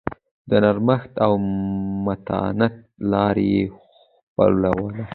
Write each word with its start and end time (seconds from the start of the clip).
د 0.49 0.51
نرمښت 0.63 1.11
او 1.25 1.33
متانت 2.05 2.75
لار 3.11 3.37
یې 3.51 3.61
خپلوله. 4.23 5.03